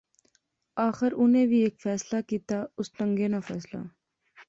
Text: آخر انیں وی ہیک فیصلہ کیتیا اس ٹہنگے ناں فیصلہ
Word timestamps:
آخر 0.87 1.11
انیں 1.21 1.47
وی 1.49 1.59
ہیک 1.63 1.75
فیصلہ 1.83 2.19
کیتیا 2.29 2.59
اس 2.77 2.87
ٹہنگے 2.95 3.27
ناں 3.31 3.43
فیصلہ 3.47 3.81